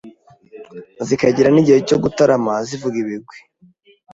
[1.07, 3.37] zikagira n’igihe cyo gutarama zivuga ibigwi.